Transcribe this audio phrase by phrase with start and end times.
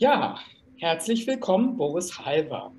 [0.00, 0.38] Ja,
[0.78, 2.72] herzlich willkommen, Boris Halver.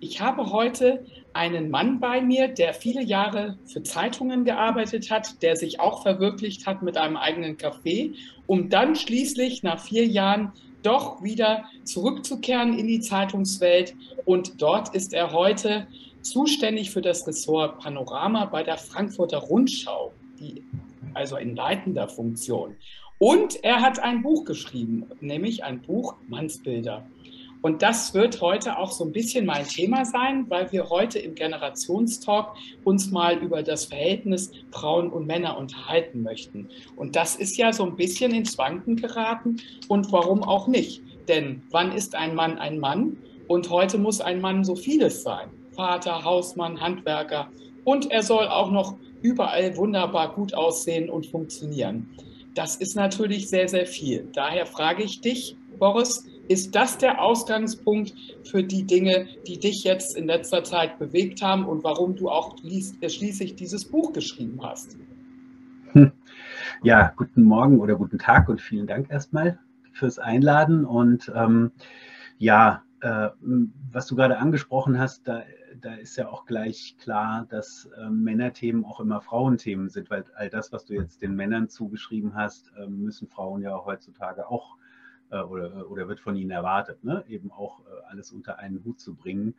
[0.00, 1.04] Ich habe heute
[1.34, 6.66] einen Mann bei mir, der viele Jahre für Zeitungen gearbeitet hat, der sich auch verwirklicht
[6.66, 8.14] hat mit einem eigenen Café,
[8.46, 13.94] um dann schließlich nach vier Jahren doch wieder zurückzukehren in die Zeitungswelt.
[14.24, 15.86] Und dort ist er heute
[16.22, 20.10] zuständig für das Ressort Panorama bei der Frankfurter Rundschau,
[20.40, 20.64] die,
[21.12, 22.76] also in leitender Funktion.
[23.22, 27.06] Und er hat ein Buch geschrieben, nämlich ein Buch Mannsbilder.
[27.60, 31.36] Und das wird heute auch so ein bisschen mein Thema sein, weil wir heute im
[31.36, 32.48] Generationstalk
[32.82, 36.68] uns mal über das Verhältnis Frauen und Männer unterhalten möchten.
[36.96, 41.00] Und das ist ja so ein bisschen ins Wanken geraten und warum auch nicht?
[41.28, 43.16] Denn wann ist ein Mann ein Mann?
[43.46, 45.48] Und heute muss ein Mann so vieles sein.
[45.76, 47.46] Vater, Hausmann, Handwerker.
[47.84, 52.08] Und er soll auch noch überall wunderbar gut aussehen und funktionieren.
[52.54, 54.28] Das ist natürlich sehr, sehr viel.
[54.34, 60.16] Daher frage ich dich, Boris, ist das der Ausgangspunkt für die Dinge, die dich jetzt
[60.16, 64.96] in letzter Zeit bewegt haben und warum du auch schließlich dieses Buch geschrieben hast?
[65.92, 66.12] Hm.
[66.82, 69.58] Ja, guten Morgen oder guten Tag und vielen Dank erstmal
[69.92, 70.84] fürs Einladen.
[70.84, 71.70] Und ähm,
[72.38, 73.28] ja, äh,
[73.90, 75.42] was du gerade angesprochen hast, da,
[75.82, 80.48] da, ist ja auch gleich klar, dass äh, Männerthemen auch immer Frauenthemen sind, weil all
[80.48, 84.76] das, was du jetzt den Männern zugeschrieben hast, äh, müssen Frauen ja heutzutage auch
[85.30, 87.24] äh, oder, oder wird von ihnen erwartet, ne?
[87.28, 89.54] eben auch äh, alles unter einen Hut zu bringen.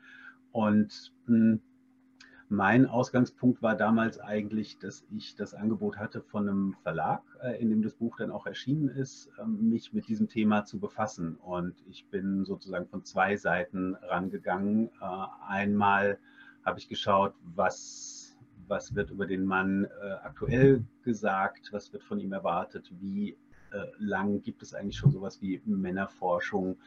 [0.52, 1.62] Und mh, hm,
[2.50, 7.70] mein Ausgangspunkt war damals eigentlich, dass ich das Angebot hatte von einem Verlag, äh, in
[7.70, 11.36] dem das Buch dann auch erschienen ist, ähm, mich mit diesem Thema zu befassen.
[11.36, 14.90] Und ich bin sozusagen von zwei Seiten rangegangen.
[15.48, 16.20] Einmal
[16.66, 19.88] habe ich geschaut, was, was wird über den Mann
[20.24, 23.38] aktuell gesagt, was wird von ihm erwartet, wie
[23.74, 26.78] äh, lang gibt es eigentlich schon sowas wie Männerforschung?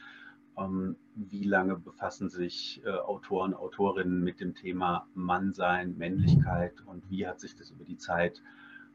[0.59, 7.27] Ähm, wie lange befassen sich äh, Autoren, Autorinnen mit dem Thema Mannsein, Männlichkeit und wie
[7.27, 8.43] hat sich das über die Zeit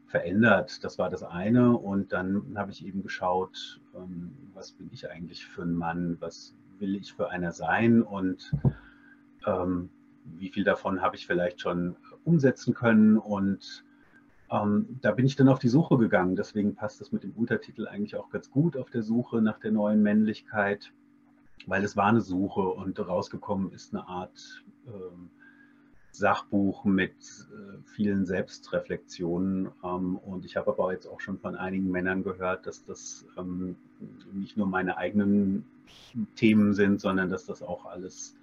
[0.06, 0.84] verändert?
[0.84, 1.76] Das war das eine.
[1.76, 6.16] Und dann habe ich eben geschaut, ähm, was bin ich eigentlich für ein Mann?
[6.20, 8.02] Was will ich für einer sein?
[8.02, 8.52] Und
[9.46, 9.88] ähm,
[10.24, 13.18] wie viel davon habe ich vielleicht schon umsetzen können?
[13.18, 13.84] Und
[14.50, 16.36] ähm, da bin ich dann auf die Suche gegangen.
[16.36, 19.72] Deswegen passt das mit dem Untertitel eigentlich auch ganz gut auf der Suche nach der
[19.72, 20.92] neuen Männlichkeit,
[21.68, 25.30] weil es war eine Suche und rausgekommen ist eine Art ähm,
[26.10, 29.70] Sachbuch mit äh, vielen Selbstreflexionen.
[29.82, 33.76] Ähm, und ich habe aber jetzt auch schon von einigen Männern gehört, dass das ähm,
[34.32, 35.64] nicht nur meine eigenen
[36.36, 38.36] Themen sind, sondern dass das auch alles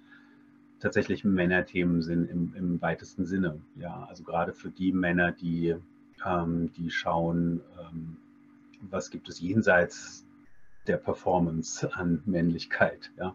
[0.80, 3.60] tatsächlich Männerthemen sind im, im weitesten Sinne.
[3.76, 5.76] Ja, also gerade für die Männer, die
[6.24, 8.16] ähm, die schauen, ähm,
[8.90, 10.26] was gibt es jenseits
[10.86, 13.10] der Performance an Männlichkeit.
[13.18, 13.34] Ja.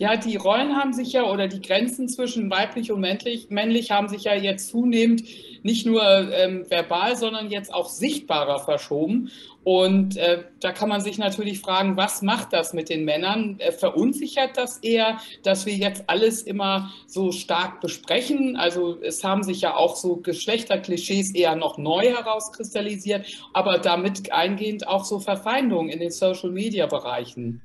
[0.00, 4.08] Ja, die Rollen haben sich ja oder die Grenzen zwischen weiblich und männlich, männlich haben
[4.08, 5.22] sich ja jetzt zunehmend
[5.62, 6.02] nicht nur
[6.32, 9.30] ähm, verbal, sondern jetzt auch sichtbarer verschoben.
[9.62, 13.56] Und äh, da kann man sich natürlich fragen, was macht das mit den Männern?
[13.58, 18.56] Äh, verunsichert das eher, dass wir jetzt alles immer so stark besprechen?
[18.56, 24.88] Also es haben sich ja auch so Geschlechterklischees eher noch neu herauskristallisiert, aber damit eingehend
[24.88, 27.60] auch so Verfeindungen in den Social-Media-Bereichen.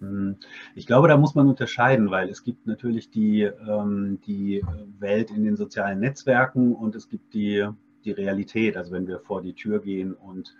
[0.00, 0.36] Hm.
[0.74, 4.62] Ich glaube, da muss man unterscheiden, weil es gibt natürlich die, ähm, die
[4.98, 7.68] Welt in den sozialen Netzwerken und es gibt die,
[8.04, 8.76] die Realität.
[8.76, 10.54] Also wenn wir vor die Tür gehen und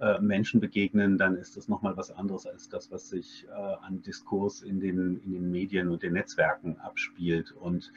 [0.00, 4.02] äh, Menschen begegnen, dann ist das nochmal was anderes als das, was sich äh, an
[4.02, 7.52] Diskurs in den, in den Medien und den Netzwerken abspielt.
[7.52, 7.92] Und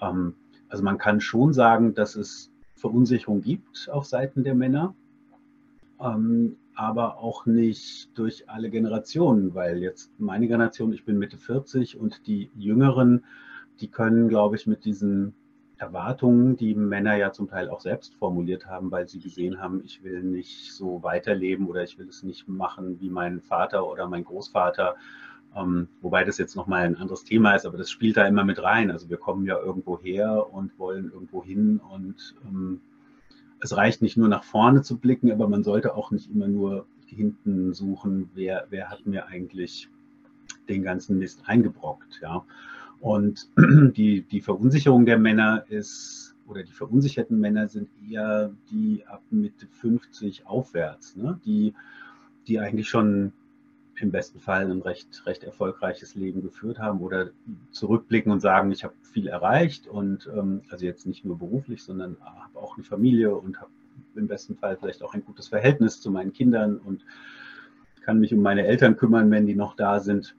[0.00, 0.34] ähm,
[0.68, 4.94] also man kann schon sagen, dass es Verunsicherung gibt auf Seiten der Männer.
[6.00, 11.98] Ähm, aber auch nicht durch alle Generationen, weil jetzt meine Generation, ich bin Mitte 40
[11.98, 13.24] und die Jüngeren,
[13.80, 15.34] die können, glaube ich, mit diesen
[15.76, 20.02] Erwartungen, die Männer ja zum Teil auch selbst formuliert haben, weil sie gesehen haben, ich
[20.02, 24.24] will nicht so weiterleben oder ich will es nicht machen wie mein Vater oder mein
[24.24, 24.96] Großvater.
[25.56, 28.62] Ähm, wobei das jetzt nochmal ein anderes Thema ist, aber das spielt da immer mit
[28.62, 28.90] rein.
[28.90, 32.80] Also wir kommen ja irgendwo her und wollen irgendwo hin und ähm,
[33.64, 36.84] es reicht nicht nur nach vorne zu blicken, aber man sollte auch nicht immer nur
[37.06, 39.88] hinten suchen, wer, wer hat mir eigentlich
[40.68, 42.20] den ganzen Mist eingebrockt.
[42.22, 42.44] Ja.
[43.00, 43.48] Und
[43.96, 49.66] die, die Verunsicherung der Männer ist, oder die verunsicherten Männer sind eher die ab Mitte
[49.66, 51.40] 50 aufwärts, ne?
[51.46, 51.72] die,
[52.46, 53.32] die eigentlich schon
[54.00, 57.30] im besten Fall ein recht, recht erfolgreiches Leben geführt haben oder
[57.70, 62.16] zurückblicken und sagen, ich habe viel erreicht und ähm, also jetzt nicht nur beruflich, sondern
[62.20, 63.70] habe auch eine Familie und habe
[64.16, 67.04] im besten Fall vielleicht auch ein gutes Verhältnis zu meinen Kindern und
[68.02, 70.36] kann mich um meine Eltern kümmern, wenn die noch da sind.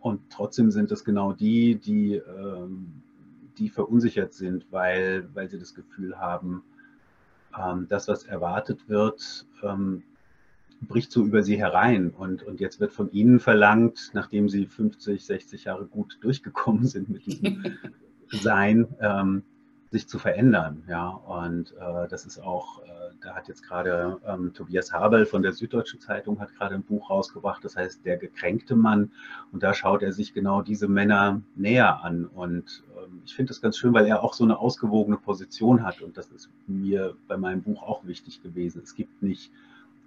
[0.00, 3.02] Und trotzdem sind es genau die, die, ähm,
[3.58, 6.64] die verunsichert sind, weil, weil sie das Gefühl haben,
[7.58, 10.02] ähm, das, was erwartet wird, ähm,
[10.80, 12.10] bricht so über sie herein.
[12.10, 17.08] Und, und jetzt wird von ihnen verlangt, nachdem sie 50, 60 Jahre gut durchgekommen sind
[17.08, 17.64] mit diesem
[18.32, 19.42] Sein, ähm,
[19.90, 20.84] sich zu verändern.
[20.88, 22.86] Ja, und äh, das ist auch, äh,
[23.20, 27.10] da hat jetzt gerade ähm, Tobias Habel von der Süddeutschen Zeitung hat gerade ein Buch
[27.10, 29.10] rausgebracht, das heißt Der gekränkte Mann.
[29.50, 32.26] Und da schaut er sich genau diese Männer näher an.
[32.26, 36.02] Und ähm, ich finde das ganz schön, weil er auch so eine ausgewogene Position hat.
[36.02, 38.82] Und das ist mir bei meinem Buch auch wichtig gewesen.
[38.84, 39.50] Es gibt nicht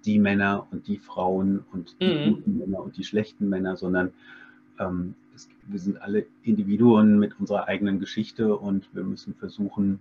[0.04, 2.34] die Männer und die Frauen und die mhm.
[2.34, 4.12] guten Männer und die schlechten Männer, sondern
[4.78, 10.00] ähm, es, wir sind alle Individuen mit unserer eigenen Geschichte und wir müssen versuchen,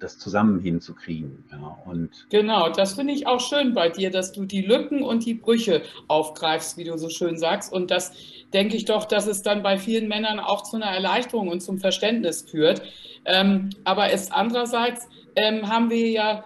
[0.00, 1.44] das zusammen hinzukriegen.
[1.52, 5.26] Ja, und genau, das finde ich auch schön bei dir, dass du die Lücken und
[5.26, 7.72] die Brüche aufgreifst, wie du so schön sagst.
[7.72, 8.12] Und das
[8.52, 11.78] denke ich doch, dass es dann bei vielen Männern auch zu einer Erleichterung und zum
[11.78, 12.82] Verständnis führt.
[13.26, 15.06] Ähm, aber es andererseits
[15.36, 16.44] ähm, haben wir ja,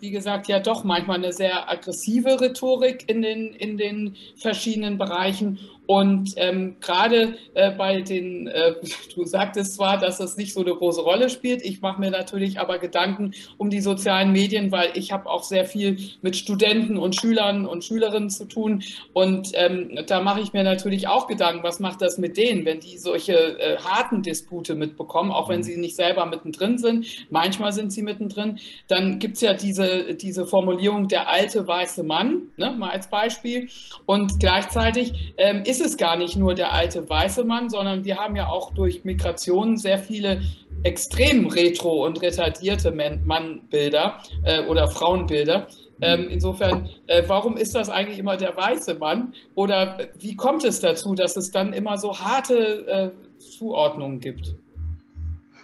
[0.00, 5.58] wie gesagt, ja doch manchmal eine sehr aggressive Rhetorik in den, in den verschiedenen Bereichen.
[5.88, 8.74] Und ähm, gerade äh, bei den, äh,
[9.14, 12.60] du sagtest zwar, dass das nicht so eine große Rolle spielt, ich mache mir natürlich
[12.60, 17.16] aber Gedanken um die sozialen Medien, weil ich habe auch sehr viel mit Studenten und
[17.16, 18.82] Schülern und Schülerinnen zu tun.
[19.14, 22.80] Und ähm, da mache ich mir natürlich auch Gedanken, was macht das mit denen, wenn
[22.80, 25.64] die solche äh, harten Dispute mitbekommen, auch wenn mhm.
[25.64, 27.06] sie nicht selber mittendrin sind.
[27.30, 28.58] Manchmal sind sie mittendrin.
[28.88, 33.68] Dann gibt es ja diese, diese Formulierung der alte weiße Mann, ne, mal als Beispiel.
[34.04, 38.16] Und gleichzeitig ähm, ist ist es gar nicht nur der alte weiße Mann, sondern wir
[38.16, 40.42] haben ja auch durch Migration sehr viele
[40.82, 45.68] extrem retro und retardierte Mannbilder äh, oder Frauenbilder.
[46.00, 49.34] Ähm, insofern, äh, warum ist das eigentlich immer der weiße Mann?
[49.54, 54.54] Oder wie kommt es dazu, dass es dann immer so harte äh, Zuordnungen gibt?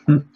[0.06, 0.28] Hm.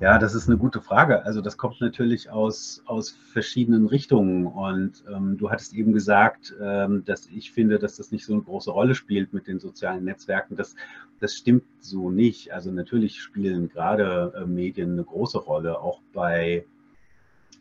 [0.00, 1.24] Ja, das ist eine gute Frage.
[1.24, 4.46] Also das kommt natürlich aus, aus verschiedenen Richtungen.
[4.46, 8.42] Und ähm, du hattest eben gesagt, ähm, dass ich finde, dass das nicht so eine
[8.42, 10.56] große Rolle spielt mit den sozialen Netzwerken.
[10.56, 10.74] Das,
[11.20, 12.52] das stimmt so nicht.
[12.52, 16.66] Also natürlich spielen gerade äh, Medien eine große Rolle, auch bei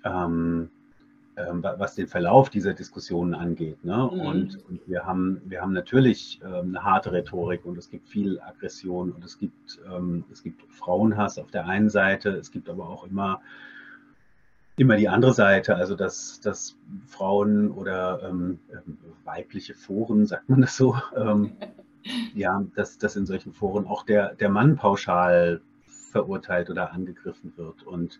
[0.03, 0.71] ähm,
[1.35, 3.83] was den Verlauf dieser Diskussionen angeht.
[3.83, 4.09] Ne?
[4.11, 4.19] Mhm.
[4.19, 8.39] Und, und, wir, haben, wir haben natürlich ähm, eine harte Rhetorik und es gibt viel
[8.39, 12.87] Aggression und es gibt, ähm, es gibt Frauenhass auf der einen Seite, es gibt aber
[12.87, 13.41] auch immer,
[14.77, 16.77] immer die andere Seite, also dass, dass
[17.07, 21.53] Frauen oder ähm, ähm, weibliche Foren, sagt man das so, ähm,
[22.35, 25.61] ja, dass, dass in solchen Foren auch der, der Mann pauschal
[26.11, 27.83] verurteilt oder angegriffen wird.
[27.83, 28.19] Und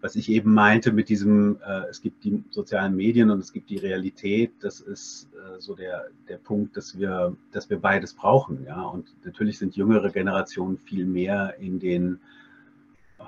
[0.00, 3.68] was ich eben meinte mit diesem, äh, es gibt die sozialen Medien und es gibt
[3.68, 8.64] die Realität, das ist äh, so der, der Punkt, dass wir, dass wir beides brauchen.
[8.64, 8.82] Ja?
[8.82, 12.20] Und natürlich sind jüngere Generationen viel mehr in den,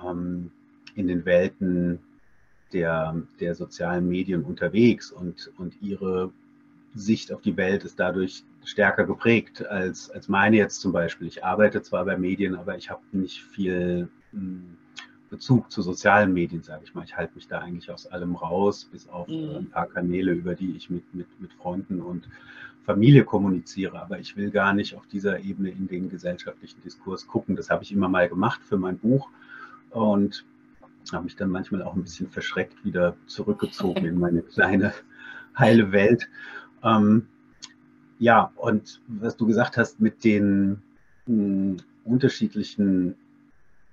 [0.05, 0.53] ähm,
[0.95, 1.99] in den Welten
[2.73, 6.31] der, der sozialen Medien unterwegs und, und ihre
[6.95, 11.27] Sicht auf die Welt ist dadurch stärker geprägt als, als meine jetzt zum Beispiel.
[11.27, 14.77] Ich arbeite zwar bei Medien, aber ich habe nicht viel mh, hm,
[15.33, 17.05] Bezug zu sozialen Medien, sage ich mal.
[17.05, 19.57] Ich halte mich da eigentlich aus allem raus, bis auf äh, mhm.
[19.57, 22.29] ein paar Kanäle, über die ich mit, mit, mit Freunden und
[22.85, 23.99] Familie kommuniziere.
[23.99, 27.57] Aber ich will gar nicht auf dieser Ebene in den gesellschaftlichen Diskurs gucken.
[27.57, 29.31] Das habe ich immer mal gemacht für mein Buch
[29.89, 30.45] und
[31.11, 34.93] habe mich dann manchmal auch ein bisschen verschreckt wieder zurückgezogen in meine kleine
[35.59, 36.29] heile Welt.
[36.85, 37.27] Ähm,
[38.19, 40.83] ja, und was du gesagt hast mit den
[41.25, 43.15] mh, hm, unterschiedlichen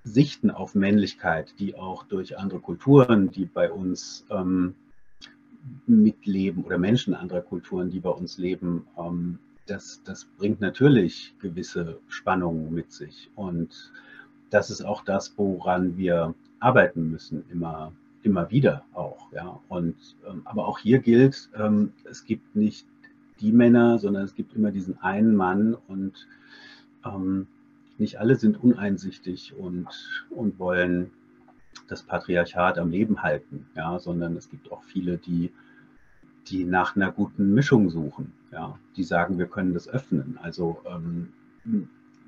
[0.04, 4.74] Sichten auf Männlichkeit, die auch durch andere Kulturen, die bei uns ähm,
[5.86, 12.00] mitleben oder Menschen anderer Kulturen, die bei uns leben, ähm, das, das bringt natürlich gewisse
[12.08, 13.30] Spannungen mit sich.
[13.36, 13.92] Und
[14.50, 17.92] das ist auch das, woran wir arbeiten müssen, immer,
[18.22, 19.32] immer wieder auch.
[19.32, 19.60] Ja?
[19.68, 19.96] Und,
[20.28, 22.86] ähm, aber auch hier gilt, ähm, es gibt nicht
[23.40, 26.26] die Männer, sondern es gibt immer diesen einen Mann und
[27.04, 27.46] ähm,
[28.00, 29.88] nicht alle sind uneinsichtig und,
[30.30, 31.10] und wollen
[31.88, 35.52] das Patriarchat am Leben halten, ja, sondern es gibt auch viele, die,
[36.48, 40.38] die nach einer guten Mischung suchen, ja, die sagen, wir können das öffnen.
[40.42, 41.28] Also ähm,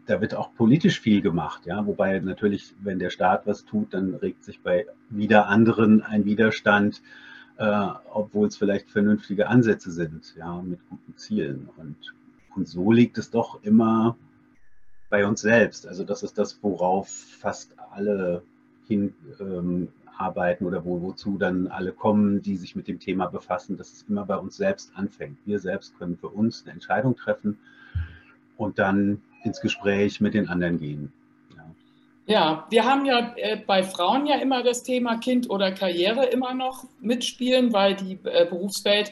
[0.06, 4.14] da wird auch politisch viel gemacht, ja, wobei natürlich, wenn der Staat was tut, dann
[4.14, 7.02] regt sich bei wieder anderen ein Widerstand,
[7.56, 11.68] äh, obwohl es vielleicht vernünftige Ansätze sind, ja, mit guten Zielen.
[11.76, 11.96] Und,
[12.56, 14.16] und so liegt es doch immer
[15.12, 15.86] bei uns selbst.
[15.86, 18.42] Also das ist das, worauf fast alle
[18.88, 19.88] hin, ähm,
[20.60, 24.24] oder wo, wozu dann alle kommen, die sich mit dem Thema befassen, dass es immer
[24.24, 25.36] bei uns selbst anfängt.
[25.44, 27.58] Wir selbst können für uns eine Entscheidung treffen
[28.56, 31.12] und dann ins Gespräch mit den anderen gehen.
[32.26, 36.54] Ja, wir haben ja äh, bei Frauen ja immer das Thema Kind oder Karriere immer
[36.54, 39.10] noch mitspielen, weil die äh, Berufswelt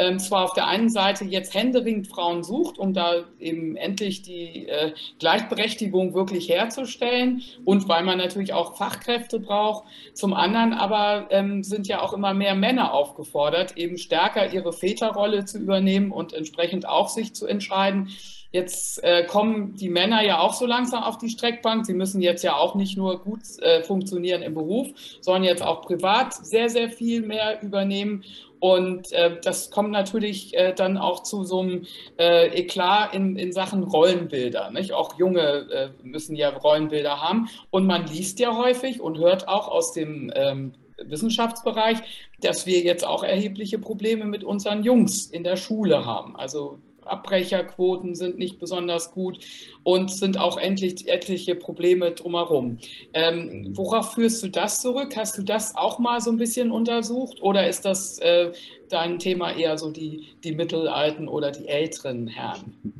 [0.00, 4.66] ähm, zwar auf der einen Seite jetzt händeringend Frauen sucht, um da eben endlich die
[4.66, 9.84] äh, Gleichberechtigung wirklich herzustellen und weil man natürlich auch Fachkräfte braucht.
[10.14, 15.44] Zum anderen aber ähm, sind ja auch immer mehr Männer aufgefordert, eben stärker ihre Väterrolle
[15.44, 18.08] zu übernehmen und entsprechend auch sich zu entscheiden
[18.52, 21.86] Jetzt äh, kommen die Männer ja auch so langsam auf die Streckbank.
[21.86, 24.88] Sie müssen jetzt ja auch nicht nur gut äh, funktionieren im Beruf,
[25.20, 28.24] sondern jetzt auch privat sehr, sehr viel mehr übernehmen.
[28.60, 31.86] Und äh, das kommt natürlich äh, dann auch zu so einem
[32.18, 34.70] äh, Eklat in, in Sachen Rollenbilder.
[34.70, 34.92] Nicht?
[34.92, 37.48] Auch Junge äh, müssen ja Rollenbilder haben.
[37.70, 41.98] Und man liest ja häufig und hört auch aus dem ähm, Wissenschaftsbereich,
[42.40, 46.36] dass wir jetzt auch erhebliche Probleme mit unseren Jungs in der Schule haben.
[46.36, 46.78] Also
[47.10, 49.40] Abbrecherquoten sind nicht besonders gut
[49.82, 52.78] und sind auch endlich etliche Probleme drumherum.
[53.14, 55.16] Ähm, worauf führst du das zurück?
[55.16, 58.52] Hast du das auch mal so ein bisschen untersucht oder ist das äh,
[58.88, 62.99] dein Thema eher so die, die mittelalten oder die älteren Herren?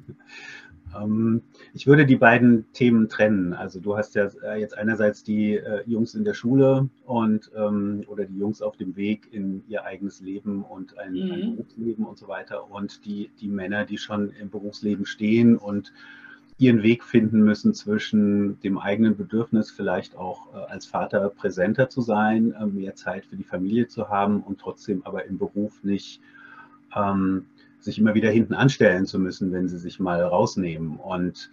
[0.98, 1.42] Ähm,
[1.74, 3.52] ich würde die beiden Themen trennen.
[3.52, 8.04] Also du hast ja äh, jetzt einerseits die äh, Jungs in der Schule und ähm,
[8.08, 11.32] oder die Jungs auf dem Weg in ihr eigenes Leben und ein, mhm.
[11.32, 15.92] ein Berufsleben und so weiter und die, die Männer, die schon im Berufsleben stehen und
[16.58, 22.02] ihren Weg finden müssen zwischen dem eigenen Bedürfnis, vielleicht auch äh, als Vater präsenter zu
[22.02, 26.20] sein, mehr Zeit für die Familie zu haben und trotzdem aber im Beruf nicht
[26.94, 27.46] ähm,
[27.84, 30.96] sich immer wieder hinten anstellen zu müssen, wenn sie sich mal rausnehmen.
[30.96, 31.50] Und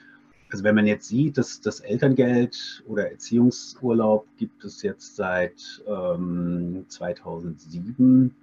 [0.50, 6.86] also wenn man jetzt sieht, dass das Elterngeld oder Erziehungsurlaub gibt es jetzt seit ähm,
[6.88, 8.34] 2007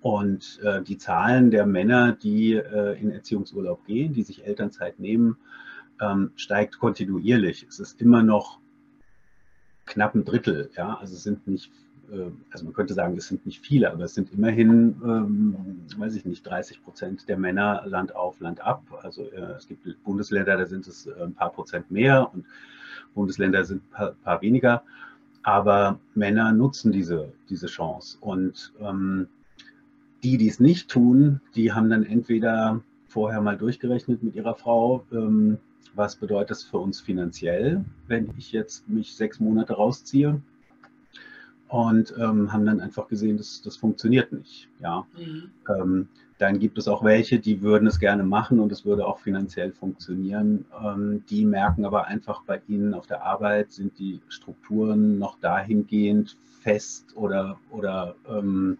[0.00, 5.36] und äh, die Zahlen der Männer, die äh, in Erziehungsurlaub gehen, die sich Elternzeit nehmen,
[6.00, 7.66] ähm, steigt kontinuierlich.
[7.68, 8.58] Es ist immer noch
[9.84, 10.70] knapp ein Drittel.
[10.76, 10.98] Ja?
[11.00, 11.70] Also es sind nicht
[12.50, 15.56] also man könnte sagen, es sind nicht viele, aber es sind immerhin, ähm,
[15.96, 18.82] weiß ich nicht, 30 Prozent der Männer Land auf, Land ab.
[19.02, 22.46] Also äh, es gibt Bundesländer, da sind es äh, ein paar Prozent mehr und
[23.14, 24.82] Bundesländer sind ein paar, paar weniger.
[25.42, 28.18] Aber Männer nutzen diese, diese Chance.
[28.20, 29.28] Und ähm,
[30.22, 35.04] die, die es nicht tun, die haben dann entweder vorher mal durchgerechnet mit ihrer Frau,
[35.12, 35.58] ähm,
[35.94, 40.40] was bedeutet das für uns finanziell, wenn ich jetzt mich sechs Monate rausziehe
[41.68, 44.68] und ähm, haben dann einfach gesehen, dass das funktioniert nicht.
[44.80, 45.06] Ja.
[45.16, 45.50] Mhm.
[45.68, 46.08] Ähm,
[46.38, 49.72] dann gibt es auch welche, die würden es gerne machen und es würde auch finanziell
[49.72, 50.64] funktionieren.
[50.82, 56.36] Ähm, die merken aber einfach bei ihnen auf der Arbeit sind die Strukturen noch dahingehend
[56.60, 58.78] fest oder, oder ähm,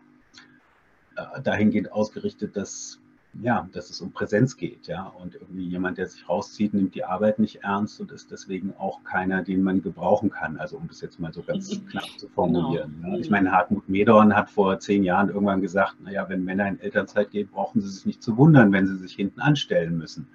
[1.17, 3.01] äh, dahingehend ausgerichtet, dass
[3.35, 5.07] ja, dass es um Präsenz geht, ja.
[5.07, 9.05] Und irgendwie jemand, der sich rauszieht, nimmt die Arbeit nicht ernst und ist deswegen auch
[9.05, 10.57] keiner, den man gebrauchen kann.
[10.57, 12.97] Also um das jetzt mal so ganz knapp zu formulieren.
[13.01, 13.15] Genau.
[13.15, 13.21] Ja.
[13.21, 17.31] Ich meine, Hartmut Medorn hat vor zehn Jahren irgendwann gesagt, naja, wenn Männer in Elternzeit
[17.31, 20.27] gehen, brauchen sie sich nicht zu wundern, wenn sie sich hinten anstellen müssen.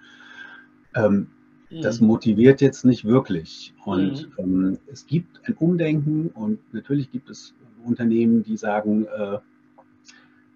[0.96, 1.28] Ähm,
[1.70, 1.82] mhm.
[1.82, 3.74] Das motiviert jetzt nicht wirklich.
[3.84, 4.34] Und mhm.
[4.38, 9.40] ähm, es gibt ein Umdenken und natürlich gibt es Unternehmen, die sagen, äh,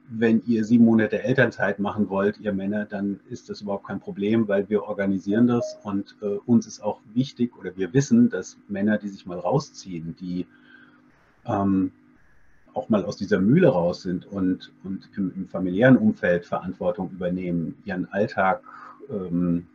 [0.09, 4.47] wenn ihr sieben Monate Elternzeit machen wollt, ihr Männer, dann ist das überhaupt kein Problem,
[4.47, 8.97] weil wir organisieren das und äh, uns ist auch wichtig oder wir wissen, dass Männer,
[8.97, 10.45] die sich mal rausziehen, die
[11.45, 11.91] ähm,
[12.73, 17.75] auch mal aus dieser Mühle raus sind und, und im, im familiären Umfeld Verantwortung übernehmen,
[17.85, 18.61] ihren Alltag
[19.09, 19.65] ähm,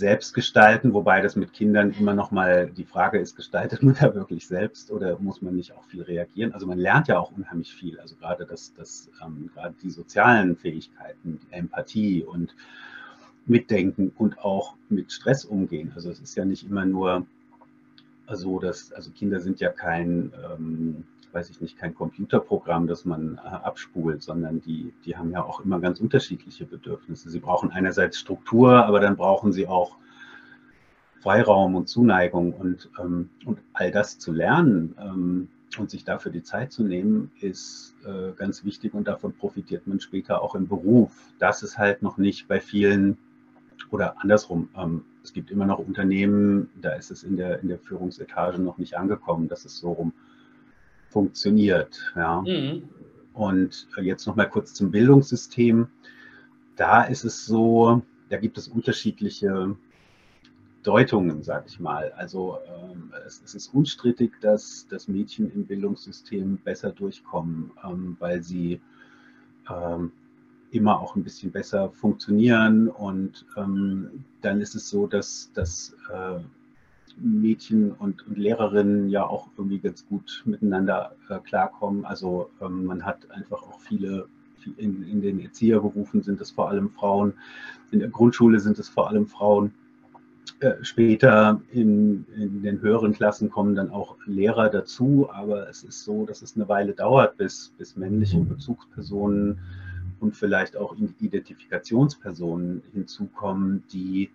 [0.00, 4.12] selbst gestalten, wobei das mit Kindern immer noch mal die Frage ist, gestaltet man da
[4.14, 6.52] wirklich selbst oder muss man nicht auch viel reagieren?
[6.52, 10.56] Also man lernt ja auch unheimlich viel, also gerade das, das ähm, gerade die sozialen
[10.56, 12.56] Fähigkeiten, die Empathie und
[13.46, 15.92] Mitdenken und auch mit Stress umgehen.
[15.94, 17.26] Also es ist ja nicht immer nur
[18.36, 23.38] so, dass also Kinder sind ja kein ähm, weiß ich nicht, kein Computerprogramm, das man
[23.44, 27.30] äh, abspult, sondern die, die haben ja auch immer ganz unterschiedliche Bedürfnisse.
[27.30, 29.96] Sie brauchen einerseits Struktur, aber dann brauchen sie auch
[31.20, 36.42] Freiraum und Zuneigung und, ähm, und all das zu lernen ähm, und sich dafür die
[36.42, 41.12] Zeit zu nehmen, ist äh, ganz wichtig und davon profitiert man später auch im Beruf.
[41.38, 43.18] Das ist halt noch nicht bei vielen
[43.90, 44.68] oder andersrum.
[44.76, 48.78] Ähm, es gibt immer noch Unternehmen, da ist es in der, in der Führungsetage noch
[48.78, 50.12] nicht angekommen, dass es so rum
[51.10, 52.12] funktioniert.
[52.16, 52.42] Ja.
[52.42, 52.88] Mhm.
[53.34, 55.88] Und jetzt noch mal kurz zum Bildungssystem.
[56.76, 59.76] Da ist es so, da gibt es unterschiedliche
[60.82, 62.12] Deutungen, sage ich mal.
[62.12, 68.42] Also ähm, es, es, ist unstrittig, dass, dass Mädchen im Bildungssystem besser durchkommen, ähm, weil
[68.42, 68.80] sie
[69.68, 70.12] ähm,
[70.70, 72.88] immer auch ein bisschen besser funktionieren.
[72.88, 76.40] Und ähm, dann ist es so, dass, dass äh,
[77.18, 82.04] Mädchen und, und, Lehrerinnen ja auch irgendwie ganz gut miteinander äh, klarkommen.
[82.04, 84.26] Also ähm, man hat einfach auch viele,
[84.76, 87.34] in, in, den Erzieherberufen sind es vor allem Frauen,
[87.90, 89.72] in der Grundschule sind es vor allem Frauen.
[90.60, 96.04] Äh, später in, in, den höheren Klassen kommen dann auch Lehrer dazu, aber es ist
[96.04, 98.48] so, dass es eine Weile dauert, bis, bis männliche mhm.
[98.48, 99.58] Bezugspersonen
[100.20, 104.30] und vielleicht auch Identifikationspersonen hinzukommen, die,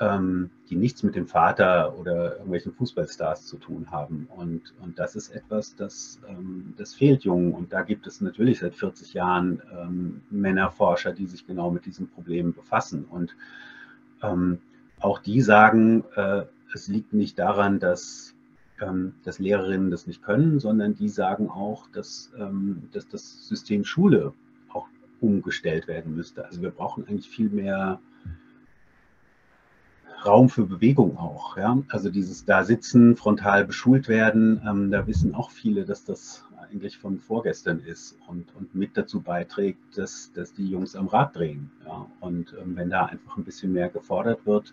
[0.00, 4.28] ähm, die nichts mit dem Vater oder irgendwelchen Fußballstars zu tun haben.
[4.36, 7.52] Und, und das ist etwas, das, ähm, das fehlt Jungen.
[7.52, 12.08] Und da gibt es natürlich seit 40 Jahren ähm, Männerforscher, die sich genau mit diesem
[12.08, 13.04] Problem befassen.
[13.04, 13.36] Und
[14.22, 14.58] ähm,
[15.00, 18.34] auch die sagen, äh, es liegt nicht daran, dass,
[18.80, 23.84] ähm, dass Lehrerinnen das nicht können, sondern die sagen auch, dass, ähm, dass das System
[23.84, 24.32] Schule
[25.22, 26.44] umgestellt werden müsste.
[26.44, 28.00] Also wir brauchen eigentlich viel mehr
[30.24, 31.56] Raum für Bewegung auch.
[31.56, 31.82] Ja?
[31.88, 36.98] Also dieses da sitzen, frontal beschult werden, ähm, da wissen auch viele, dass das eigentlich
[36.98, 41.70] von vorgestern ist und, und mit dazu beiträgt, dass, dass die Jungs am Rad drehen.
[41.86, 42.06] Ja?
[42.20, 44.72] Und ähm, wenn da einfach ein bisschen mehr gefordert wird,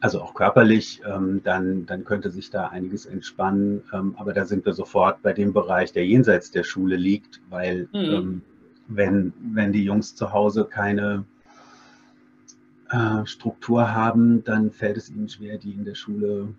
[0.00, 3.82] also auch körperlich, ähm, dann, dann könnte sich da einiges entspannen.
[3.92, 7.88] Ähm, aber da sind wir sofort bei dem Bereich, der jenseits der Schule liegt, weil
[7.92, 8.42] mhm.
[8.88, 11.24] Wenn, wenn die Jungs zu Hause keine
[12.90, 16.54] äh, Struktur haben, dann fällt es ihnen schwer, die in der Schule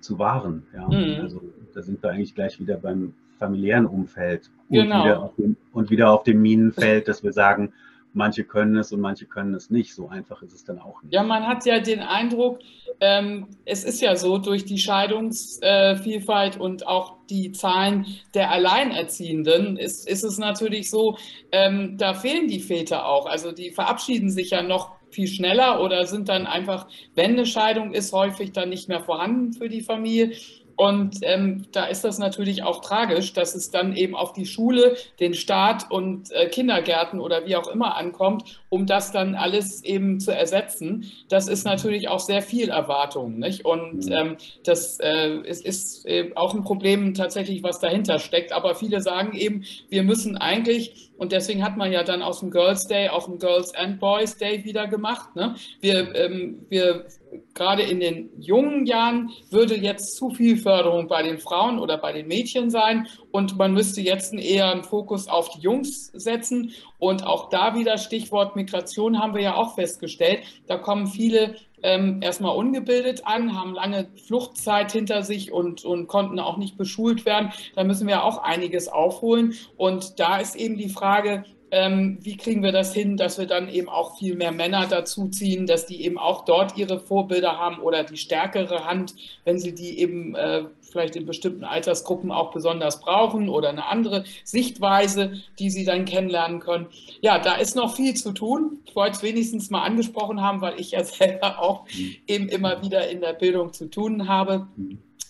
[0.00, 0.64] zu wahren.
[0.74, 0.88] Ja?
[0.88, 1.20] Mhm.
[1.20, 1.42] Also
[1.74, 5.04] da sind wir eigentlich gleich wieder beim familiären Umfeld und, genau.
[5.04, 7.72] wieder dem, und wieder auf dem Minenfeld, dass wir sagen,
[8.16, 9.94] manche können es und manche können es nicht.
[9.94, 11.14] So einfach ist es dann auch nicht.
[11.14, 12.58] Ja, man hat ja den Eindruck,
[13.00, 19.76] ähm, es ist ja so, durch die Scheidungsvielfalt äh, und auch die Zahlen der Alleinerziehenden
[19.76, 21.18] ist, ist es natürlich so,
[21.52, 23.26] ähm, da fehlen die Väter auch.
[23.26, 27.92] Also die verabschieden sich ja noch viel schneller oder sind dann einfach, wenn eine Scheidung
[27.92, 30.32] ist, häufig dann nicht mehr vorhanden für die Familie.
[30.76, 34.96] Und ähm, da ist das natürlich auch tragisch, dass es dann eben auf die Schule,
[35.20, 40.20] den Staat und äh, Kindergärten oder wie auch immer ankommt, um das dann alles eben
[40.20, 41.10] zu ersetzen.
[41.28, 43.38] Das ist natürlich auch sehr viel Erwartung.
[43.38, 43.64] Nicht?
[43.64, 44.12] Und mhm.
[44.12, 48.52] ähm, das äh, ist, ist äh, auch ein Problem tatsächlich, was dahinter steckt.
[48.52, 52.50] Aber viele sagen eben, wir müssen eigentlich und deswegen hat man ja dann aus dem
[52.50, 55.34] Girls Day auch ein Girls and Boys Day wieder gemacht.
[55.34, 55.54] Ne?
[55.80, 57.06] Wir, ähm, wir
[57.54, 62.12] gerade in den jungen Jahren würde jetzt zu viel Förderung bei den Frauen oder bei
[62.12, 66.72] den Mädchen sein und man müsste jetzt eher einen Fokus auf die Jungs setzen.
[66.98, 70.40] Und auch da wieder Stichwort Migration haben wir ja auch festgestellt.
[70.66, 76.38] Da kommen viele ähm, erstmal ungebildet an, haben lange Fluchtzeit hinter sich und, und konnten
[76.38, 77.52] auch nicht beschult werden.
[77.74, 79.54] Da müssen wir auch einiges aufholen.
[79.76, 83.68] Und da ist eben die Frage, ähm, wie kriegen wir das hin, dass wir dann
[83.68, 87.80] eben auch viel mehr Männer dazu ziehen, dass die eben auch dort ihre Vorbilder haben
[87.80, 93.00] oder die stärkere Hand, wenn sie die eben äh, vielleicht in bestimmten Altersgruppen auch besonders
[93.00, 96.86] brauchen oder eine andere Sichtweise, die sie dann kennenlernen können.
[97.20, 98.78] Ja, da ist noch viel zu tun.
[98.86, 102.16] Ich wollte es wenigstens mal angesprochen haben, weil ich ja selber auch mhm.
[102.26, 104.68] eben immer wieder in der Bildung zu tun habe.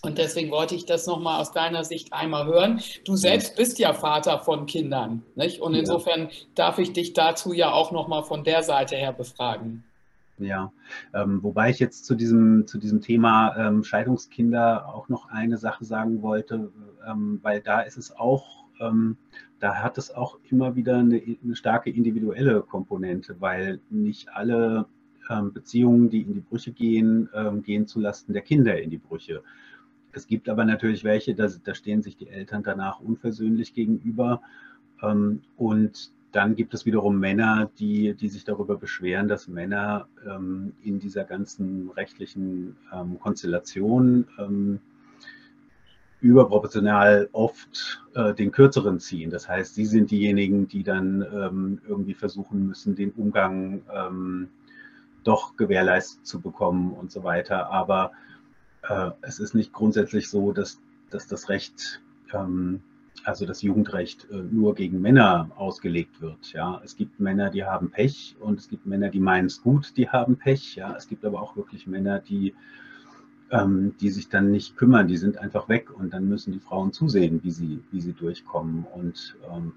[0.01, 2.79] Und deswegen wollte ich das nochmal aus deiner Sicht einmal hören.
[3.03, 5.59] Du selbst bist ja Vater von Kindern, nicht?
[5.59, 9.83] Und insofern darf ich dich dazu ja auch nochmal von der Seite her befragen.
[10.39, 10.71] Ja,
[11.15, 15.83] ähm, wobei ich jetzt zu diesem, zu diesem Thema ähm, Scheidungskinder auch noch eine Sache
[15.83, 16.71] sagen wollte,
[17.09, 19.17] ähm, weil da ist es auch, ähm,
[19.59, 24.85] da hat es auch immer wieder eine, eine starke individuelle Komponente, weil nicht alle
[25.29, 29.41] ähm, Beziehungen, die in die Brüche gehen, ähm, gehen zulasten der Kinder in die Brüche.
[30.17, 34.41] Es gibt aber natürlich welche, da, da stehen sich die Eltern danach unversöhnlich gegenüber.
[35.01, 40.73] Ähm, und dann gibt es wiederum Männer, die, die sich darüber beschweren, dass Männer ähm,
[40.81, 44.79] in dieser ganzen rechtlichen ähm, Konstellation ähm,
[46.19, 49.29] überproportional oft äh, den Kürzeren ziehen.
[49.29, 54.49] Das heißt, sie sind diejenigen, die dann ähm, irgendwie versuchen müssen, den Umgang ähm,
[55.23, 57.69] doch gewährleistet zu bekommen und so weiter.
[57.71, 58.13] Aber
[58.89, 62.01] äh, es ist nicht grundsätzlich so, dass, dass das Recht,
[62.33, 62.81] ähm,
[63.23, 66.53] also das Jugendrecht, äh, nur gegen Männer ausgelegt wird.
[66.53, 69.95] Ja, es gibt Männer, die haben Pech und es gibt Männer, die meinen es gut,
[69.97, 70.75] die haben Pech.
[70.75, 72.53] Ja, es gibt aber auch wirklich Männer, die
[73.51, 76.91] ähm, die sich dann nicht kümmern, die sind einfach weg und dann müssen die Frauen
[76.91, 78.85] zusehen, wie sie, wie sie durchkommen.
[78.93, 79.73] Und ähm,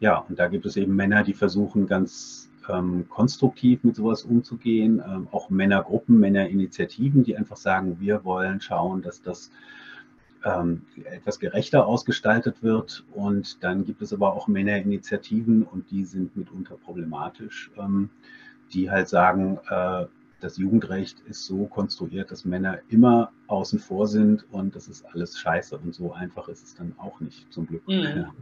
[0.00, 5.02] ja, und da gibt es eben Männer, die versuchen ganz ähm, konstruktiv mit sowas umzugehen.
[5.06, 9.50] Ähm, auch Männergruppen, Männerinitiativen, die einfach sagen, wir wollen schauen, dass das
[10.44, 13.04] ähm, etwas gerechter ausgestaltet wird.
[13.12, 18.10] Und dann gibt es aber auch Männerinitiativen und die sind mitunter problematisch, ähm,
[18.72, 20.06] die halt sagen, äh,
[20.40, 25.38] das Jugendrecht ist so konstruiert, dass Männer immer außen vor sind und das ist alles
[25.38, 27.86] scheiße und so einfach ist es dann auch nicht, zum Glück.
[27.86, 28.02] Mhm.
[28.02, 28.34] Ja.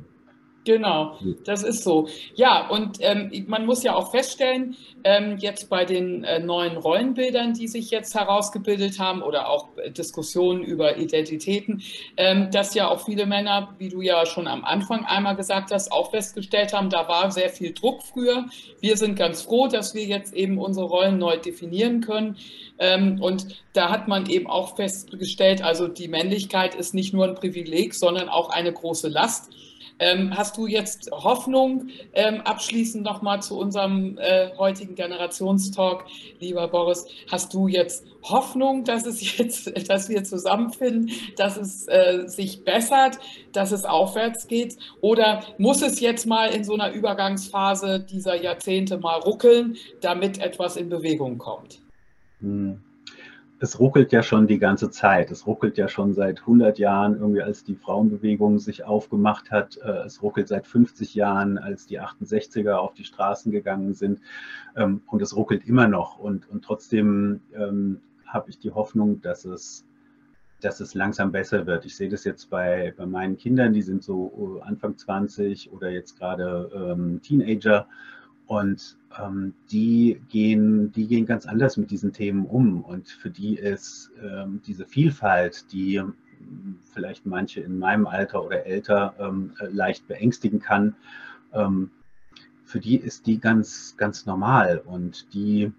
[0.64, 2.09] Genau, das ist so.
[2.35, 7.55] Ja, und ähm, man muss ja auch feststellen, ähm, jetzt bei den äh, neuen Rollenbildern,
[7.55, 11.83] die sich jetzt herausgebildet haben oder auch äh, Diskussionen über Identitäten,
[12.18, 15.90] ähm, dass ja auch viele Männer, wie du ja schon am Anfang einmal gesagt hast,
[15.92, 18.44] auch festgestellt haben, da war sehr viel Druck früher.
[18.83, 22.37] Wir sind ganz froh, dass wir jetzt eben unsere Rollen neu definieren können.
[22.79, 27.35] Ähm, und da hat man eben auch festgestellt, also die Männlichkeit ist nicht nur ein
[27.35, 29.51] Privileg, sondern auch eine große Last.
[30.01, 36.07] Ähm, hast du jetzt Hoffnung, ähm, abschließend nochmal zu unserem äh, heutigen Generationstalk,
[36.41, 42.25] lieber Boris, hast du jetzt Hoffnung, dass es jetzt, dass wir zusammenfinden, dass es äh,
[42.27, 43.19] sich bessert,
[43.53, 44.79] dass es aufwärts geht?
[45.03, 50.77] Oder muss es jetzt mal in so einer Übergangsphase dieser Jahrzehnte mal ruckeln, damit etwas
[50.77, 51.81] in Bewegung kommt?
[52.41, 52.81] Hm
[53.62, 55.31] es ruckelt ja schon die ganze Zeit.
[55.31, 59.77] Es ruckelt ja schon seit 100 Jahren, irgendwie als die Frauenbewegung sich aufgemacht hat.
[59.85, 64.20] Äh, es ruckelt seit 50 Jahren, als die 68er auf die Straßen gegangen sind.
[64.77, 66.18] Ähm, und es ruckelt immer noch.
[66.18, 69.85] Und, und trotzdem ähm, habe ich die Hoffnung, dass es,
[70.62, 71.85] dass es langsam besser wird.
[71.85, 76.18] Ich sehe das jetzt bei, bei meinen Kindern, die sind so Anfang 20 oder jetzt
[76.18, 77.87] gerade ähm, Teenager.
[78.51, 82.83] Und ähm, die, gehen, die gehen ganz anders mit diesen Themen um.
[82.83, 86.15] Und für die ist ähm, diese Vielfalt, die ähm,
[86.93, 90.97] vielleicht manche in meinem Alter oder älter ähm, leicht beängstigen kann,
[91.53, 91.91] ähm,
[92.65, 94.83] für die ist die ganz, ganz normal.
[94.85, 95.71] Und die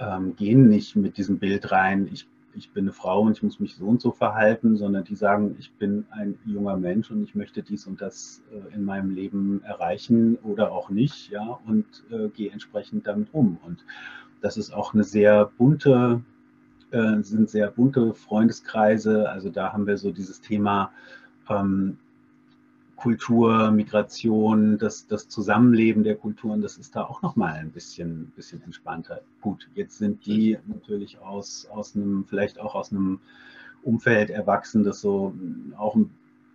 [0.00, 3.60] ähm, gehen nicht mit diesem Bild rein, ich ich bin eine Frau und ich muss
[3.60, 7.34] mich so und so verhalten, sondern die sagen, ich bin ein junger Mensch und ich
[7.34, 12.28] möchte dies und das äh, in meinem Leben erreichen oder auch nicht, ja, und äh,
[12.28, 13.58] gehe entsprechend damit um.
[13.64, 13.84] Und
[14.40, 16.22] das ist auch eine sehr bunte,
[16.90, 19.28] äh, sind sehr bunte Freundeskreise.
[19.28, 20.90] Also da haben wir so dieses Thema
[21.48, 21.98] ähm,
[22.98, 28.60] Kultur, Migration, das, das Zusammenleben der Kulturen, das ist da auch nochmal ein bisschen, bisschen
[28.62, 29.20] entspannter.
[29.40, 33.20] Gut, jetzt sind die natürlich aus, aus einem, vielleicht auch aus einem
[33.84, 35.32] Umfeld erwachsen, das so
[35.76, 35.96] auch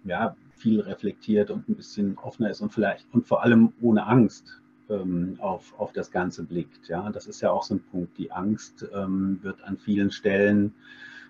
[0.03, 4.61] ja, viel reflektiert und ein bisschen offener ist und vielleicht und vor allem ohne Angst
[4.89, 6.89] ähm, auf, auf das Ganze blickt.
[6.89, 8.17] Ja, das ist ja auch so ein Punkt.
[8.17, 10.73] Die Angst ähm, wird an vielen Stellen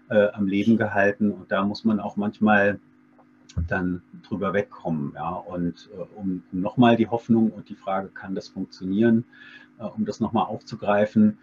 [0.09, 2.79] äh, am Leben gehalten und da muss man auch manchmal
[3.67, 5.13] dann drüber wegkommen.
[5.15, 5.29] Ja?
[5.29, 9.25] Und äh, um, nochmal die Hoffnung und die Frage, kann das funktionieren,
[9.79, 11.37] äh, um das nochmal aufzugreifen,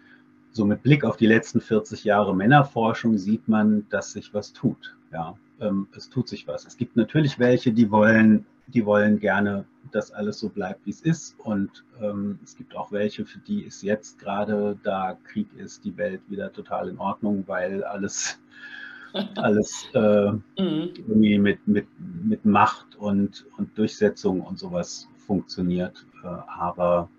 [0.51, 4.95] so mit Blick auf die letzten 40 Jahre Männerforschung sieht man, dass sich was tut.
[5.11, 5.35] Ja?
[5.59, 6.65] Ähm, es tut sich was.
[6.65, 11.01] Es gibt natürlich welche, die wollen, die wollen gerne, dass alles so bleibt, wie es
[11.01, 11.39] ist.
[11.39, 15.95] Und ähm, es gibt auch welche, für die ist jetzt gerade, da Krieg ist, die
[15.97, 18.39] Welt wieder total in Ordnung, weil alles
[19.35, 20.41] alles äh, mhm.
[20.57, 21.87] irgendwie mit, mit,
[22.23, 26.05] mit Macht und, und Durchsetzung und sowas funktioniert.
[26.23, 27.09] Äh, aber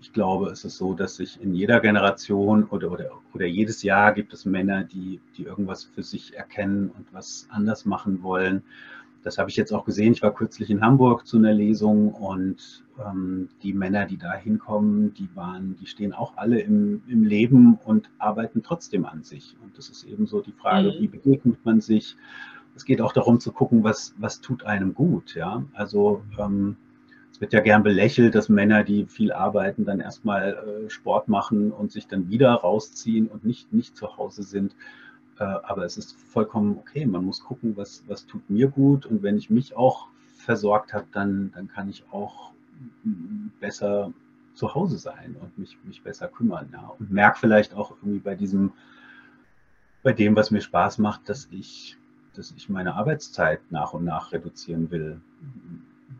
[0.00, 4.12] ich glaube, es ist so, dass sich in jeder Generation oder, oder, oder jedes Jahr
[4.12, 8.62] gibt es Männer, die, die irgendwas für sich erkennen und was anders machen wollen
[9.22, 10.12] das habe ich jetzt auch gesehen.
[10.12, 15.14] Ich war kürzlich in Hamburg zu einer Lesung und ähm, die Männer, die da hinkommen,
[15.14, 19.56] die waren, die stehen auch alle im, im Leben und arbeiten trotzdem an sich.
[19.62, 21.02] Und das ist eben so die Frage, mhm.
[21.02, 22.16] wie begegnet man sich?
[22.74, 25.34] Es geht auch darum zu gucken, was, was tut einem gut.
[25.34, 26.76] Ja, also ähm,
[27.30, 31.70] es wird ja gern belächelt, dass Männer, die viel arbeiten, dann erstmal äh, Sport machen
[31.70, 34.74] und sich dann wieder rausziehen und nicht, nicht zu Hause sind.
[35.42, 37.04] Äh, aber es ist vollkommen okay.
[37.04, 39.06] Man muss gucken, was, was tut mir gut.
[39.06, 42.52] Und wenn ich mich auch versorgt habe, dann, dann kann ich auch
[43.58, 44.12] besser
[44.54, 46.68] zu Hause sein und mich, mich besser kümmern.
[46.72, 46.92] Ja.
[46.98, 48.72] Und merke vielleicht auch irgendwie bei diesem,
[50.04, 51.96] bei dem, was mir Spaß macht, dass ich,
[52.34, 55.20] dass ich meine Arbeitszeit nach und nach reduzieren will,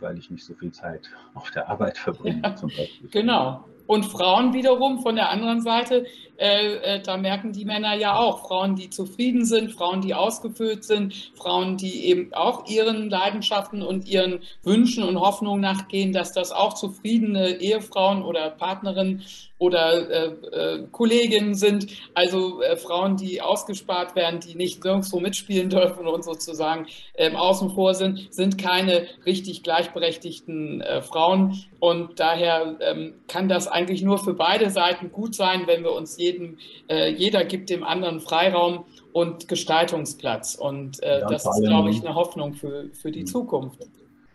[0.01, 3.09] weil ich nicht so viel Zeit auf der Arbeit verbringe, ja, zum Beispiel.
[3.11, 3.65] Genau.
[3.93, 6.07] Und Frauen wiederum von der anderen Seite
[6.39, 10.83] äh, äh, da merken die Männer ja auch, Frauen, die zufrieden sind, Frauen, die ausgefüllt
[10.83, 16.51] sind, Frauen, die eben auch ihren Leidenschaften und ihren Wünschen und Hoffnungen nachgehen, dass das
[16.51, 19.23] auch zufriedene Ehefrauen oder Partnerinnen
[19.59, 25.71] oder äh, äh, Kolleginnen sind, also äh, Frauen, die ausgespart werden, die nicht nirgendwo mitspielen
[25.71, 31.65] dürfen und sozusagen ähm, außen vor sind, sind keine richtig gleichberechtigten äh, Frauen.
[31.79, 36.16] Und daher ähm, kann das eigentlich nur für beide Seiten gut sein, wenn wir uns
[36.16, 36.57] jedem,
[36.88, 40.55] äh, jeder gibt dem anderen Freiraum und Gestaltungsplatz.
[40.55, 43.27] Und äh, ja, das ist, glaube ich, eine Hoffnung für, für die hm.
[43.27, 43.87] Zukunft.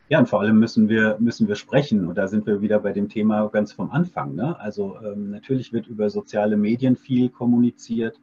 [0.10, 2.08] Ja, und vor allem müssen wir, müssen wir sprechen.
[2.08, 4.36] Und da sind wir wieder bei dem Thema ganz vom Anfang.
[4.36, 4.58] Ne?
[4.60, 8.20] Also ähm, natürlich wird über soziale Medien viel kommuniziert,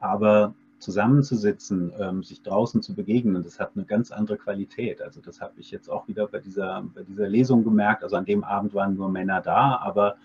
[0.00, 5.02] aber zusammenzusitzen, ähm, sich draußen zu begegnen, das hat eine ganz andere Qualität.
[5.02, 8.02] Also das habe ich jetzt auch wieder bei dieser, bei dieser Lesung gemerkt.
[8.02, 10.16] Also an dem Abend waren nur Männer da, aber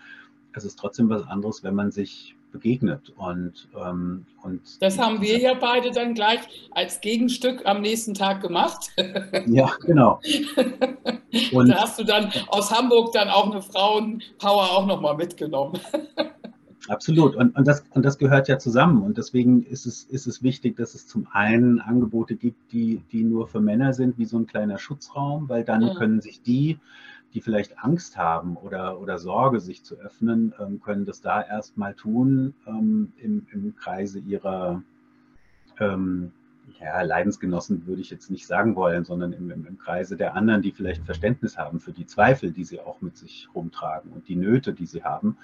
[0.56, 3.14] es ist trotzdem was anderes, wenn man sich begegnet.
[3.18, 6.40] Und, ähm, und das haben wir ja beide dann gleich
[6.72, 8.92] als Gegenstück am nächsten Tag gemacht.
[9.48, 10.20] Ja, genau.
[11.52, 15.80] Und da hast du dann aus Hamburg dann auch eine Frauenpower auch nochmal mitgenommen.
[16.88, 17.36] Absolut.
[17.36, 19.02] Und, und, das, und das gehört ja zusammen.
[19.02, 23.24] Und deswegen ist es, ist es wichtig, dass es zum einen Angebote gibt, die, die
[23.24, 25.94] nur für Männer sind, wie so ein kleiner Schutzraum, weil dann mhm.
[25.96, 26.78] können sich die
[27.36, 31.94] die vielleicht Angst haben oder, oder Sorge, sich zu öffnen, ähm, können das da erstmal
[31.94, 34.82] tun ähm, im, im Kreise ihrer
[35.80, 36.32] ähm,
[36.80, 40.62] ja, Leidensgenossen, würde ich jetzt nicht sagen wollen, sondern im, im, im, Kreise der anderen,
[40.62, 44.38] die vielleicht Verständnis haben für die Zweifel, die sie auch mit sich rumtragen und die
[44.38, 45.38] Nöte, die sie haben.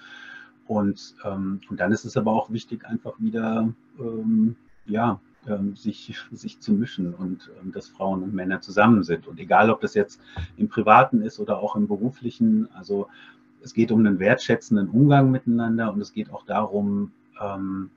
[0.68, 6.16] Und, ähm, und dann ist es aber auch wichtig, einfach wieder ähm, ja, ähm, sich,
[6.32, 9.28] sich zu mischen und ähm, dass Frauen und Männer zusammen sind.
[9.28, 10.22] Und egal, ob das jetzt
[10.58, 13.08] im Privaten ist oder auch im beruflichen, also
[13.64, 17.90] es geht um einen wertschätzenden Umgang miteinander und es geht auch darum, ähm,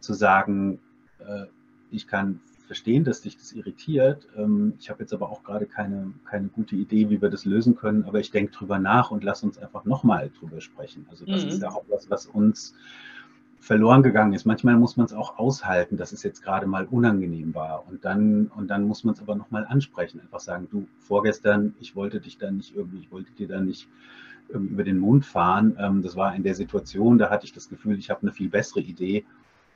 [0.00, 0.78] zu sagen,
[1.18, 1.46] äh,
[1.90, 4.28] ich kann verstehen, dass dich das irritiert.
[4.36, 7.76] Ähm, ich habe jetzt aber auch gerade keine, keine gute Idee, wie wir das lösen
[7.76, 11.06] können, aber ich denke drüber nach und lass uns einfach nochmal drüber sprechen.
[11.10, 11.48] Also das mhm.
[11.48, 12.74] ist ja auch was, was uns
[13.60, 14.44] verloren gegangen ist.
[14.44, 17.86] Manchmal muss man es auch aushalten, dass es jetzt gerade mal unangenehm war.
[17.88, 20.20] Und dann, und dann muss man es aber nochmal ansprechen.
[20.20, 23.88] Einfach sagen, du, vorgestern, ich wollte dich da nicht irgendwie, ich wollte dir da nicht
[24.48, 25.76] irgendwie über den Mund fahren.
[25.78, 28.48] Ähm, das war in der Situation, da hatte ich das Gefühl, ich habe eine viel
[28.48, 29.24] bessere Idee.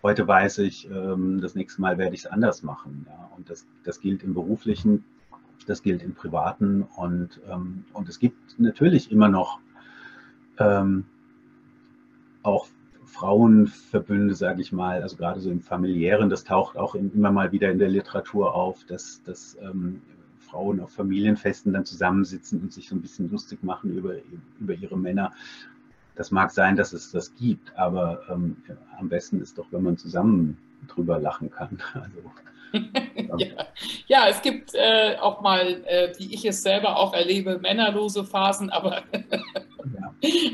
[0.02, 3.06] Heute weiß ich, ähm, das nächste Mal werde ich es anders machen.
[3.08, 3.30] Ja.
[3.36, 5.04] Und das, das gilt im beruflichen,
[5.66, 6.82] das gilt im privaten.
[6.96, 9.60] Und, ähm, und es gibt natürlich immer noch
[10.58, 11.04] ähm,
[12.42, 12.66] auch
[13.12, 17.70] Frauenverbünde, sage ich mal, also gerade so im familiären, das taucht auch immer mal wieder
[17.70, 20.00] in der Literatur auf, dass, dass ähm,
[20.38, 24.14] Frauen auf Familienfesten dann zusammensitzen und sich so ein bisschen lustig machen über,
[24.58, 25.32] über ihre Männer.
[26.14, 28.56] Das mag sein, dass es das gibt, aber ähm,
[28.98, 30.56] am besten ist doch, wenn man zusammen
[30.88, 31.78] drüber lachen kann.
[31.94, 32.18] Also,
[33.36, 33.66] ja.
[34.06, 34.28] ja.
[34.28, 39.02] es gibt äh, auch mal, äh, wie ich es selber auch erlebe, männerlose Phasen, aber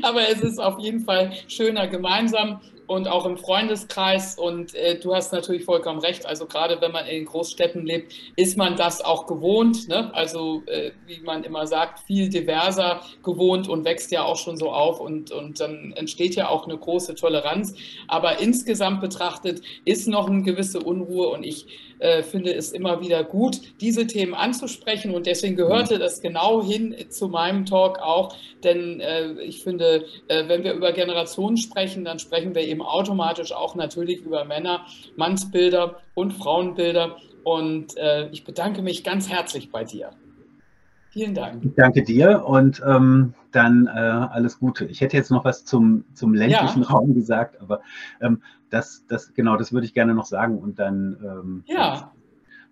[0.01, 4.35] Aber es ist auf jeden Fall schöner gemeinsam und auch im Freundeskreis.
[4.35, 6.25] Und äh, du hast natürlich vollkommen recht.
[6.25, 9.87] Also gerade wenn man in Großstädten lebt, ist man das auch gewohnt.
[9.87, 10.11] Ne?
[10.15, 14.71] Also äh, wie man immer sagt, viel diverser gewohnt und wächst ja auch schon so
[14.71, 14.99] auf.
[14.99, 17.75] Und, und dann entsteht ja auch eine große Toleranz.
[18.07, 21.29] Aber insgesamt betrachtet ist noch eine gewisse Unruhe.
[21.29, 21.67] Und ich
[21.99, 25.13] äh, finde es immer wieder gut, diese Themen anzusprechen.
[25.13, 28.35] Und deswegen gehörte das genau hin zu meinem Talk auch.
[28.63, 33.51] Denn äh, ich finde, äh, wenn wir über Generationen sprechen, dann sprechen wir eben automatisch
[33.51, 37.17] auch natürlich über Männer, Mannsbilder und Frauenbilder.
[37.43, 40.11] Und äh, ich bedanke mich ganz herzlich bei dir.
[41.11, 41.65] Vielen Dank.
[41.65, 44.85] Ich danke dir und ähm, dann äh, alles Gute.
[44.85, 46.89] Ich hätte jetzt noch was zum, zum ländlichen ja.
[46.89, 47.81] Raum gesagt, aber
[48.21, 51.17] ähm, das, das, genau, das würde ich gerne noch sagen und dann.
[51.23, 52.11] Ähm, ja.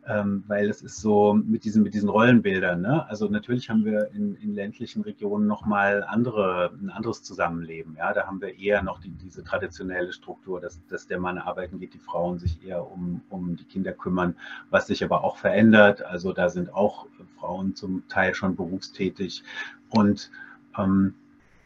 [0.10, 2.80] Ähm, weil es ist so mit diesen, mit diesen Rollenbildern.
[2.80, 3.06] Ne?
[3.10, 7.98] Also natürlich haben wir in, in ländlichen Regionen nochmal andere, ein anderes Zusammenleben.
[7.98, 8.13] Ja?
[8.13, 11.93] Da haben wir eher noch die, diese traditionelle Struktur, dass, dass der Mann arbeiten geht,
[11.93, 14.36] die Frauen sich eher um, um die Kinder kümmern,
[14.70, 16.02] was sich aber auch verändert.
[16.06, 19.43] Also da sind auch Frauen zum Teil schon berufstätig.
[19.89, 20.32] Und
[20.78, 21.15] ähm,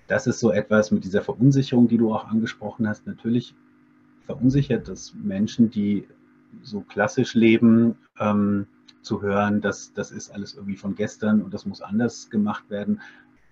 [0.08, 3.06] das ist so etwas mit dieser Verunsicherung, die du auch angesprochen hast.
[3.06, 3.54] Natürlich
[4.26, 6.08] verunsichert das Menschen, die
[6.64, 8.68] so klassisch leben, ähm,
[9.02, 13.02] zu hören, dass das ist alles irgendwie von gestern und das muss anders gemacht werden.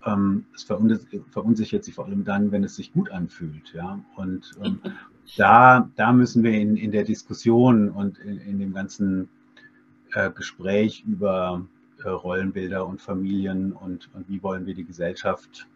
[0.06, 3.74] Ähm, es verunsichert sie vor allem dann, wenn es sich gut anfühlt.
[3.74, 4.00] Ja?
[4.16, 4.80] Und ähm,
[5.38, 9.28] da, da müssen wir in, in der Diskussion und in, in dem ganzen
[10.14, 11.66] äh, Gespräch über
[12.04, 15.68] äh, Rollenbilder und Familien und, und wie wollen wir die Gesellschaft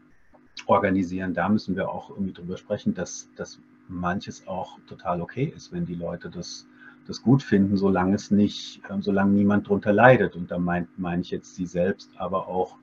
[0.68, 5.72] organisieren, da müssen wir auch irgendwie drüber sprechen, dass, dass manches auch total okay ist,
[5.72, 6.68] wenn die Leute das,
[7.08, 10.36] das gut finden, solange es nicht, ähm, solange niemand drunter leidet.
[10.36, 12.78] Und da meine mein ich jetzt sie selbst, aber auch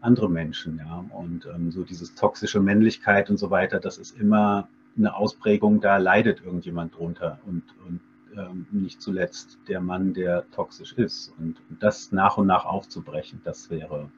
[0.00, 1.04] andere Menschen, ja.
[1.10, 5.96] Und ähm, so dieses toxische Männlichkeit und so weiter, das ist immer eine Ausprägung, da
[5.96, 8.00] leidet irgendjemand drunter und, und
[8.36, 11.32] ähm, nicht zuletzt der Mann, der toxisch ist.
[11.38, 14.10] Und, und das nach und nach aufzubrechen, das wäre,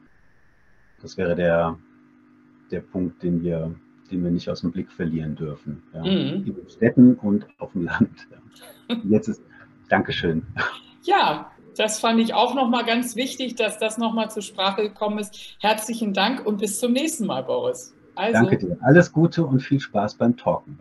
[1.01, 1.77] das wäre der,
[2.71, 3.73] der Punkt, den wir,
[4.11, 5.81] den wir nicht aus dem Blick verlieren dürfen.
[5.93, 6.01] Ja.
[6.01, 6.45] Mhm.
[6.45, 8.27] In den Städten und auf dem Land.
[8.89, 8.97] Ja.
[9.09, 9.41] Jetzt ist,
[9.89, 10.43] Dankeschön.
[11.03, 15.57] Ja, das fand ich auch nochmal ganz wichtig, dass das nochmal zur Sprache gekommen ist.
[15.59, 17.95] Herzlichen Dank und bis zum nächsten Mal, Boris.
[18.15, 18.77] Also, Danke dir.
[18.81, 20.77] Alles Gute und viel Spaß beim Talken.